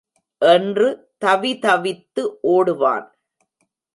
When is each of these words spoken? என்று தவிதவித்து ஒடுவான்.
என்று 0.41 0.87
தவிதவித்து 1.25 2.23
ஒடுவான். 2.47 3.07